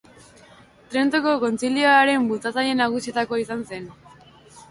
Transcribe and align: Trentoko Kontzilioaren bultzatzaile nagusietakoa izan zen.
Trentoko 0.93 1.33
Kontzilioaren 1.43 2.25
bultzatzaile 2.31 2.79
nagusietakoa 2.79 3.43
izan 3.45 3.65
zen. 3.73 3.89